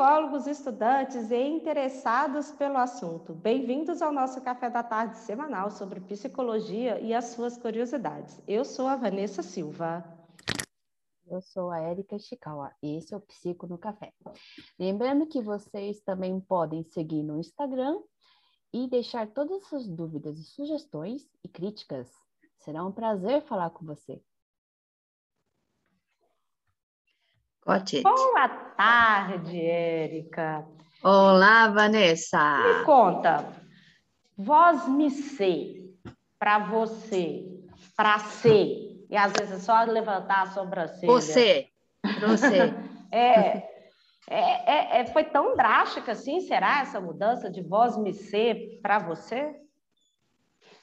[0.00, 3.34] psicólogos, estudantes e interessados pelo assunto.
[3.34, 8.40] Bem-vindos ao nosso café da tarde semanal sobre psicologia e as suas curiosidades.
[8.48, 10.02] Eu sou a Vanessa Silva.
[11.26, 14.10] Eu sou a Érica Chikawa e esse é o Psico no Café.
[14.78, 18.00] Lembrando que vocês também podem seguir no Instagram
[18.72, 22.10] e deixar todas as suas dúvidas e sugestões e críticas.
[22.56, 24.18] Será um prazer falar com você.
[27.66, 30.66] Boa tarde, Érica.
[31.04, 32.58] Olá, Vanessa.
[32.58, 33.52] Me conta,
[34.36, 35.94] voz me ser,
[36.38, 37.44] para você,
[37.94, 41.12] para ser, e às vezes é só levantar a sobrancelha.
[41.12, 41.68] Você,
[42.26, 42.74] você.
[43.12, 43.68] é,
[44.26, 48.98] é, é, é, foi tão drástica assim, será, essa mudança de voz me ser para
[48.98, 49.54] você?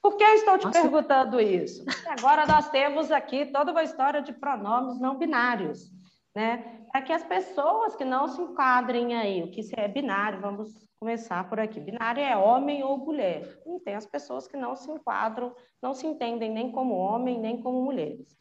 [0.00, 0.80] Por que eu estou te Nossa.
[0.80, 1.84] perguntando isso?
[2.06, 5.90] Agora nós temos aqui toda uma história de pronomes não binários
[6.34, 6.84] né?
[6.90, 11.48] Para que as pessoas que não se enquadrem aí, o que é binário, vamos começar
[11.48, 11.80] por aqui.
[11.80, 13.58] Binário é homem ou mulher.
[13.66, 17.60] E tem as pessoas que não se enquadram, não se entendem nem como homem, nem
[17.62, 18.36] como mulheres.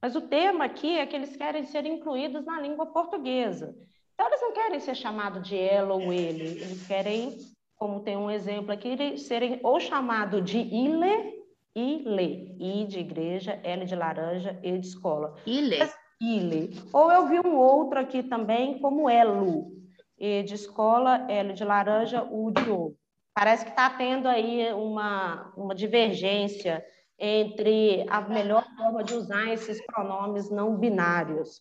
[0.00, 3.74] Mas o tema aqui é que eles querem ser incluídos na língua portuguesa.
[4.12, 7.36] Então, eles não querem ser chamados de ela ou ele, eles querem,
[7.76, 11.42] como tem um exemplo aqui, serem ou chamado de ile,
[11.74, 15.34] ile, I de igreja, L de laranja, E de escola.
[15.44, 15.78] Ile.
[15.78, 16.70] Mas, ile.
[16.92, 19.72] Ou eu vi um outro aqui também como elo.
[20.18, 22.96] De escola, L de laranja, U de ovo.
[23.34, 26.84] Parece que está tendo aí uma, uma divergência
[27.18, 31.60] entre a melhor forma de usar esses pronomes não binários.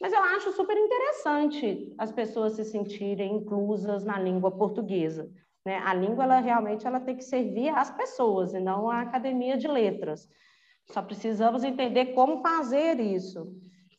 [0.00, 5.30] Mas eu acho super interessante as pessoas se sentirem inclusas na língua portuguesa.
[5.64, 5.78] Né?
[5.78, 9.66] A língua, ela realmente ela tem que servir às pessoas e não à academia de
[9.66, 10.28] letras.
[10.90, 13.52] Só precisamos entender como fazer isso.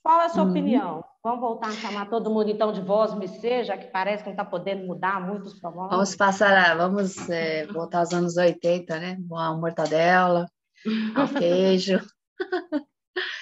[0.07, 0.51] Qual é a sua uhum.
[0.51, 1.03] opinião?
[1.21, 3.27] Vamos voltar a chamar todo mundo então de voz me
[3.65, 5.91] já que parece que não está podendo mudar muitos pronomes.
[5.91, 9.17] Vamos passar, vamos é, voltar aos anos 80, né?
[9.29, 10.45] Uma mortadela,
[10.85, 11.99] um queijo.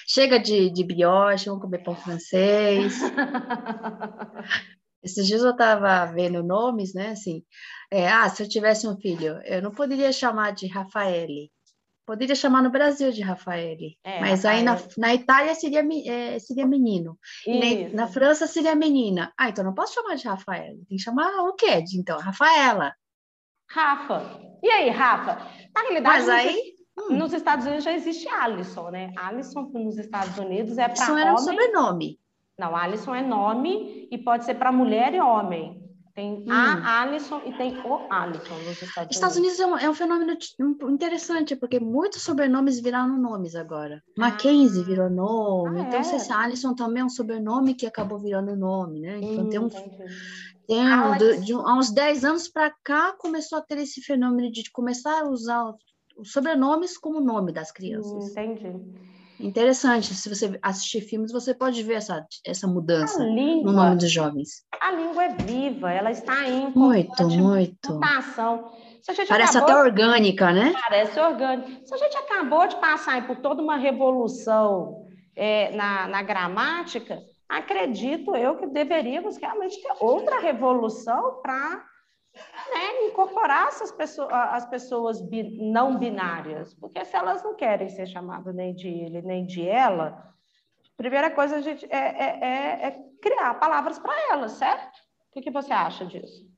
[0.07, 2.99] Chega de, de brioche, vamos comer pão francês.
[5.03, 7.09] Esses dias eu estava vendo nomes, né?
[7.09, 7.43] Assim,
[7.91, 11.51] é, ah, se eu tivesse um filho, eu não poderia chamar de Rafaele,
[12.05, 14.57] Poderia chamar no Brasil de Rafaele, é, mas Rafael.
[14.57, 17.17] aí na, na Itália seria, é, seria menino.
[17.47, 19.33] Na, na, França seria menina.
[19.35, 20.85] Ah, então não posso chamar de Rafaele.
[20.87, 21.83] Tem que chamar o quê?
[21.95, 22.93] Então, Rafaela.
[23.69, 24.39] Rafa.
[24.61, 25.35] E aí, Rafa?
[25.73, 26.75] Na realidade, mas aí...
[26.97, 27.17] Hum.
[27.17, 29.11] Nos Estados Unidos já existe Alisson, né?
[29.17, 31.23] Alisson nos Estados Unidos é para homem...
[31.23, 32.19] era um sobrenome.
[32.57, 35.83] Não, Alisson é nome e pode ser para mulher e homem.
[36.15, 36.45] Tem hum.
[36.49, 39.59] a Alisson e tem o Alisson nos Estados, Estados Unidos.
[39.59, 40.37] é um, é um, fenômeno
[40.87, 44.01] interessante, porque muitos sobrenomes viraram nomes agora.
[44.17, 44.21] Ah.
[44.21, 46.01] Mackenzie virou nome, ah, então é?
[46.01, 49.19] esse Alisson também é um sobrenome que acabou virando nome, né?
[49.21, 49.69] Então hum, tem um.
[50.67, 54.49] Tem um, de, de, há uns 10 anos para cá começou a ter esse fenômeno
[54.49, 55.75] de começar a usar
[56.17, 58.31] os sobrenomes como nome das crianças.
[58.31, 58.71] Entendi.
[59.39, 64.11] Interessante, se você assistir filmes, você pode ver essa, essa mudança língua, no nome dos
[64.11, 64.65] jovens.
[64.81, 67.93] A língua é viva, ela está em muito, muito.
[67.93, 68.71] mutação.
[69.27, 70.73] Parece até orgânica, né?
[70.89, 71.85] Parece orgânica.
[71.85, 78.35] Se a gente acabou de passar por toda uma revolução é, na, na gramática, acredito
[78.35, 81.83] eu que deveríamos realmente ter outra revolução para
[82.35, 85.21] né, incorporar essas pessoas, as pessoas
[85.57, 90.33] não binárias, porque se elas não querem ser chamadas nem de ele nem de ela,
[90.97, 94.97] primeira coisa a gente é, é, é, é criar palavras para elas, certo?
[95.29, 96.54] O que, que você acha disso?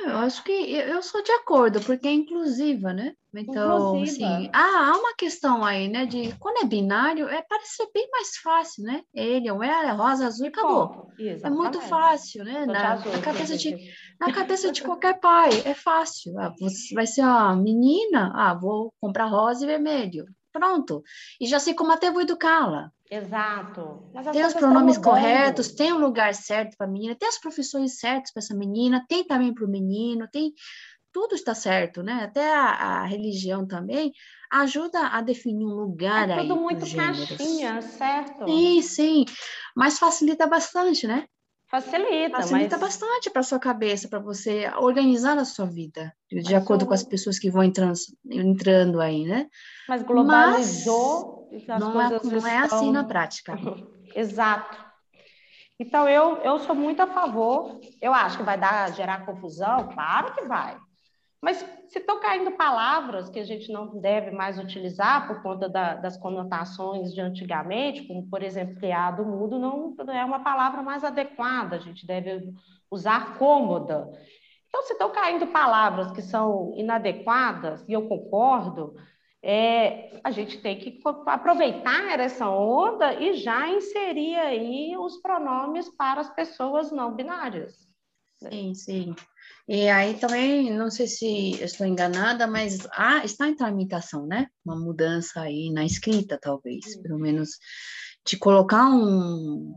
[0.00, 3.14] Eu acho que eu sou de acordo, porque é inclusiva, né?
[3.34, 4.28] Então, inclusiva.
[4.28, 6.06] assim, ah, há uma questão aí, né?
[6.06, 9.02] De quando é binário, é parece ser bem mais fácil, né?
[9.14, 11.08] Ele ou ela, é rosa, azul e acabou.
[11.18, 12.64] É muito fácil, né?
[12.64, 13.76] Na, azul, na, cabeça de,
[14.18, 16.38] na cabeça de qualquer pai, é fácil.
[16.38, 20.24] Ah, você vai ser uma menina, ah, vou comprar rosa e vermelho.
[20.58, 21.04] Pronto.
[21.40, 22.90] E já sei como até vou educá-la.
[23.08, 24.02] Exato.
[24.32, 28.32] tem os pronomes corretos, tem o lugar certo para a menina, tem as profissões certas
[28.32, 30.52] para essa menina, tem também para o menino, tem
[31.12, 32.24] tudo está certo, né?
[32.24, 34.12] Até a, a, religião também
[34.50, 36.48] ajuda a definir um lugar é aí.
[36.48, 38.44] Tudo muito caixinha, certo?
[38.46, 39.24] Sim, sim.
[39.74, 41.26] Mas facilita bastante, né?
[41.70, 42.36] Facilita.
[42.38, 42.80] Facilita mas...
[42.80, 47.02] bastante para sua cabeça, para você organizar a sua vida, de mas acordo com as
[47.02, 47.94] pessoas que vão entrando,
[48.30, 49.48] entrando aí, né?
[49.86, 51.48] Mas globalizou.
[51.52, 53.54] Mas não, é, não é assim na prática.
[54.16, 54.88] Exato.
[55.78, 57.78] Então, eu, eu sou muito a favor.
[58.00, 59.88] Eu acho que vai dar, gerar confusão?
[59.92, 60.76] Claro que vai.
[61.40, 61.58] Mas
[61.88, 66.16] se estão caindo palavras que a gente não deve mais utilizar por conta da, das
[66.16, 71.76] conotações de antigamente, como, por exemplo, criado mudo, não, não é uma palavra mais adequada,
[71.76, 72.52] a gente deve
[72.90, 74.10] usar cômoda.
[74.68, 78.96] Então, se estão caindo palavras que são inadequadas, e eu concordo,
[79.42, 86.20] é, a gente tem que aproveitar essa onda e já inserir aí os pronomes para
[86.20, 87.88] as pessoas não binárias.
[88.40, 89.14] Sim, sim.
[89.68, 94.46] E aí também, não sei se estou enganada, mas ah, está em tramitação, né?
[94.64, 97.50] Uma mudança aí na escrita, talvez, pelo menos
[98.26, 99.74] de colocar um,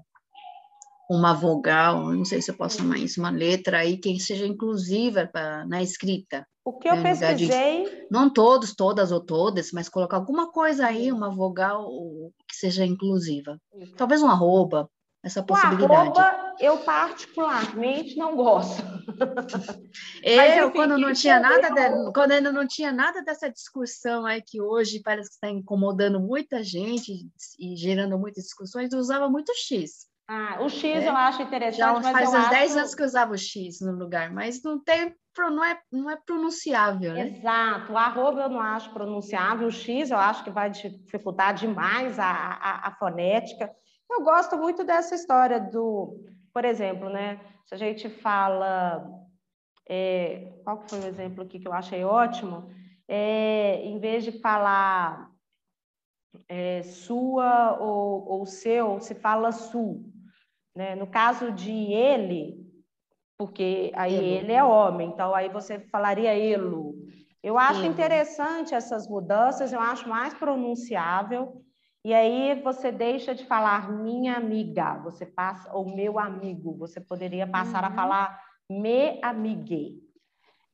[1.10, 5.28] uma vogal, não sei se eu posso chamar isso, uma letra aí que seja inclusiva
[5.28, 6.48] pra, na escrita.
[6.64, 7.84] O que eu né, pesquisei.
[7.84, 11.86] De, não todos, todas ou todas, mas colocar alguma coisa aí, uma vogal
[12.48, 13.60] que seja inclusiva.
[13.98, 14.90] Talvez um arroba,
[15.24, 15.92] essa possibilidade.
[15.92, 18.82] O arroba, eu particularmente não gosto.
[20.24, 24.60] eu, quando não tinha nada, de, quando ainda não tinha nada dessa discussão aí que
[24.60, 27.30] hoje parece que está incomodando muita gente
[27.60, 30.10] e gerando muitas discussões, eu usava muito X.
[30.28, 31.08] Ah, o X é.
[31.08, 31.78] eu acho interessante.
[31.78, 35.16] Já faz uns 10 anos que eu usava o X no lugar, mas não tem
[35.38, 37.30] não é, não é pronunciável, né?
[37.30, 37.94] Exato.
[37.94, 42.26] O arroba eu não acho pronunciável, o X eu acho que vai dificultar demais a,
[42.26, 43.72] a, a fonética.
[44.12, 46.24] Eu gosto muito dessa história do,
[46.54, 47.40] por exemplo, né?
[47.66, 49.08] Se a gente fala.
[49.90, 52.70] É, qual foi o exemplo aqui que eu achei ótimo?
[53.08, 55.32] É, em vez de falar
[56.48, 60.06] é, sua ou, ou seu, se fala sul.
[60.76, 60.96] Né?
[60.96, 62.62] No caso de ele,
[63.38, 64.26] porque aí elo.
[64.26, 66.96] ele é homem, então aí você falaria elo.
[67.44, 71.66] Eu acho interessante essas mudanças, eu acho mais pronunciável.
[72.04, 77.46] E aí você deixa de falar minha amiga, você passa ou meu amigo, você poderia
[77.46, 77.90] passar uhum.
[77.90, 80.02] a falar me amigue.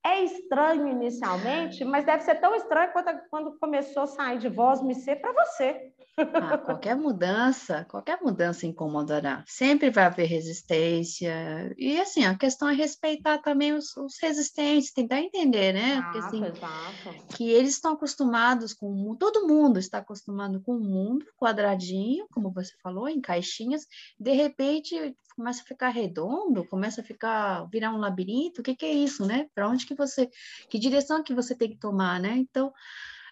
[0.07, 4.81] É estranho inicialmente, mas deve ser tão estranho quando, quando começou a sair de voz
[4.81, 5.91] me ser para você.
[6.17, 9.43] Ah, qualquer mudança, qualquer mudança incomodará.
[9.45, 11.75] Sempre vai haver resistência.
[11.77, 16.01] E assim, a questão é respeitar também os, os resistentes, tentar entender, né?
[16.01, 17.35] Porque, assim, exato.
[17.35, 22.73] Que eles estão acostumados com todo mundo está acostumado com o mundo quadradinho, como você
[22.81, 23.85] falou, em caixinhas.
[24.19, 28.59] De repente começa a ficar redondo, começa a ficar virar um labirinto.
[28.59, 29.47] O que, que é isso, né?
[29.53, 30.27] Para onde que você,
[30.67, 32.35] que direção que você tem que tomar, né?
[32.37, 32.73] Então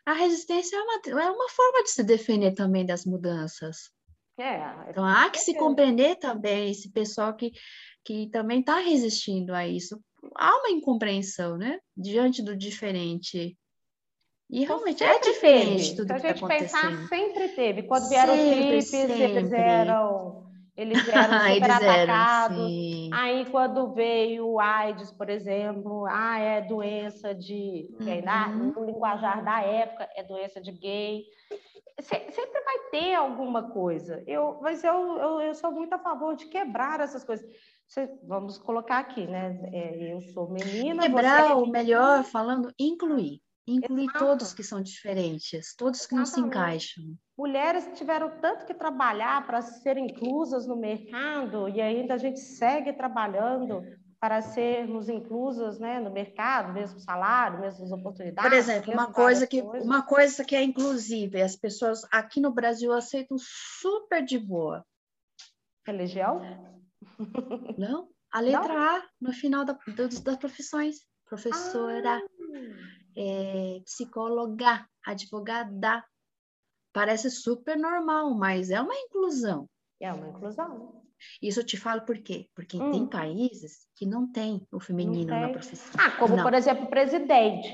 [0.06, 3.90] a resistência é uma, é uma forma de se defender também das mudanças.
[4.38, 7.52] É, então há que se compreender também esse pessoal que,
[8.04, 10.00] que também está resistindo a isso.
[10.36, 11.80] Há uma incompreensão, né?
[11.98, 13.58] Diante do diferente.
[14.48, 15.96] E realmente é diferente teve.
[15.96, 16.82] tudo Se que está acontecendo.
[16.82, 17.84] Pensar, sempre teve.
[17.84, 20.45] Quando vieram sempre, os chips, eles eram
[20.78, 22.58] eles eram super eles atacados.
[22.58, 27.90] Eram, aí, quando veio o AIDS, por exemplo, ah, é doença de.
[28.00, 28.74] Uhum.
[28.76, 31.24] no linguajar da época, é doença de gay.
[32.02, 34.22] sempre vai ter alguma coisa.
[34.28, 37.46] Eu, mas eu, eu, eu sou muito a favor de quebrar essas coisas.
[38.24, 39.58] vamos colocar aqui, né?
[39.72, 41.04] É, eu sou menina.
[41.04, 41.66] Quebrar, é...
[41.68, 43.45] melhor falando, incluir.
[43.68, 44.20] Incluir Exato.
[44.20, 46.38] todos que são diferentes, todos que Exatamente.
[46.38, 47.04] não se encaixam.
[47.36, 52.94] Mulheres tiveram tanto que trabalhar para serem inclusas no mercado e ainda a gente segue
[52.94, 53.82] trabalhando
[54.20, 58.50] para sermos inclusas né, no mercado, mesmo salário, mesmas oportunidades.
[58.50, 59.86] Por exemplo, uma coisa, que, coisas.
[59.86, 64.86] uma coisa que é inclusiva, as pessoas aqui no Brasil aceitam super de boa.
[65.86, 66.42] Religião?
[67.78, 68.78] Não, a letra Não?
[68.78, 70.98] A no final da, das profissões.
[71.28, 72.22] Professora.
[72.24, 76.04] Ah é, psicóloga, advogada.
[76.94, 79.68] Parece super normal, mas é uma inclusão.
[80.00, 81.04] É uma inclusão.
[81.42, 82.48] Isso eu te falo por quê?
[82.56, 82.92] Porque hum.
[82.92, 85.42] tem países que não tem o feminino tem.
[85.42, 85.92] na profissão.
[85.98, 86.44] Ah, como não.
[86.44, 87.72] por exemplo o presidente.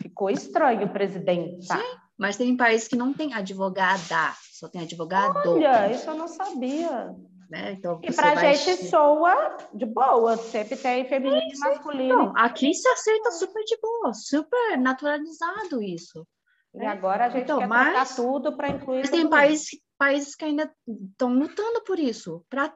[0.00, 1.66] Ficou estranho o presidente.
[1.66, 1.78] Tá?
[1.78, 5.48] Sim, mas tem países que não tem advogada, só tem advogado.
[5.48, 7.14] Olha, isso eu não sabia.
[7.52, 7.72] Né?
[7.72, 12.16] Então, e para a gente soa de boa, sempre tem feminino e masculino.
[12.16, 16.26] Não, aqui se aceita super de boa, super naturalizado isso.
[16.74, 16.86] E né?
[16.86, 19.00] agora a gente então, quer mas, tudo para incluir.
[19.00, 19.68] Mas tem países,
[19.98, 20.72] países que ainda
[21.10, 22.74] estão lutando por isso, para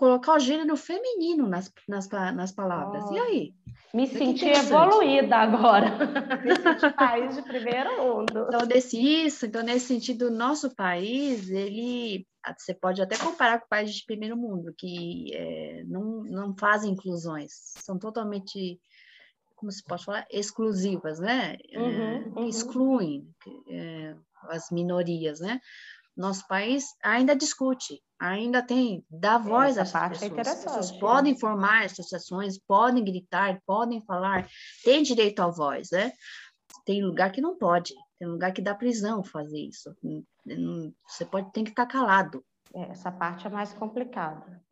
[0.00, 3.04] colocar o gênero feminino nas, nas, nas palavras.
[3.10, 3.12] Oh.
[3.12, 3.54] E aí?
[3.92, 5.90] Me senti evoluída agora.
[6.42, 8.46] Me senti país de primeiro mundo.
[8.48, 12.26] Então, desse isso, então, nesse sentido, o nosso país, ele
[12.56, 17.52] você pode até comparar com países de primeiro mundo, que é, não, não fazem inclusões,
[17.76, 18.80] são totalmente,
[19.54, 21.58] como se pode falar, exclusivas, né?
[21.74, 22.48] Uhum, é, uhum.
[22.48, 23.28] Excluem
[23.68, 24.16] é,
[24.48, 25.60] as minorias, né?
[26.16, 30.46] nosso país ainda discute, ainda tem, dá voz às é pessoas.
[30.46, 34.46] As pessoas podem formar associações, podem gritar, podem falar,
[34.84, 36.12] tem direito à voz, né?
[36.84, 39.96] Tem lugar que não pode, tem lugar que dá prisão fazer isso.
[41.08, 42.44] Você pode, tem que estar calado.
[42.74, 44.62] É, essa parte é mais complicada.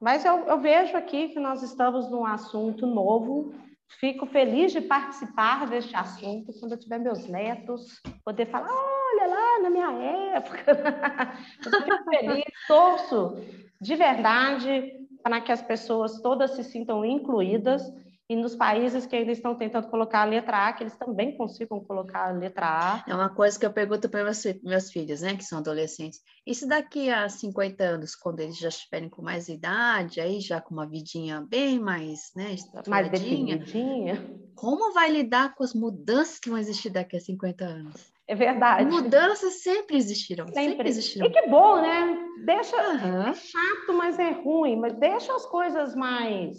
[0.00, 3.54] Mas eu, eu vejo aqui que nós estamos num assunto novo,
[4.00, 8.68] Fico feliz de participar deste assunto quando eu tiver meus netos, poder falar,
[9.14, 9.92] olha lá na minha
[10.36, 10.64] época.
[11.64, 13.36] eu fico feliz, torço
[13.80, 14.92] de verdade
[15.22, 17.82] para que as pessoas todas se sintam incluídas
[18.28, 21.78] e nos países que ainda estão tentando colocar a letra A, que eles também consigam
[21.80, 23.04] colocar a letra A.
[23.06, 26.20] É uma coisa que eu pergunto para meus, meus filhos, né, que são adolescentes.
[26.46, 30.58] E se daqui a 50 anos, quando eles já estiverem com mais idade, aí já
[30.58, 32.56] com uma vidinha bem mais, né,
[32.88, 38.13] mais definidinha, como vai lidar com as mudanças que vão existir daqui a 50 anos?
[38.26, 38.90] É verdade.
[38.90, 40.46] Mudanças sempre existirão.
[40.46, 41.26] Sempre, sempre existirão.
[41.26, 42.18] E que bom, né?
[42.44, 42.76] Deixa.
[42.76, 43.22] Uhum.
[43.28, 44.76] É chato, mas é ruim.
[44.76, 46.56] Mas deixa as coisas mais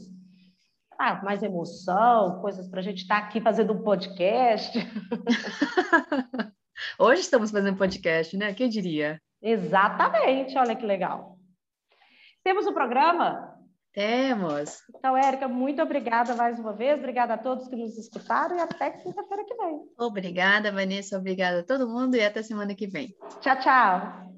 [0.98, 4.77] ah, mais emoção, coisas para a gente estar tá aqui fazendo um podcast.
[7.00, 8.53] Hoje estamos fazendo podcast, né?
[8.53, 9.22] Quem diria?
[9.41, 11.38] Exatamente, olha que legal.
[12.43, 13.55] Temos o um programa?
[13.96, 14.84] Temos.
[14.94, 17.00] Então, Érica, muito obrigada mais uma vez.
[17.00, 19.80] Obrigada a todos que nos escutaram e até quinta-feira que vem.
[19.98, 21.18] Obrigada, Vanessa.
[21.18, 23.16] Obrigada a todo mundo e até semana que vem.
[23.40, 24.35] Tchau, tchau.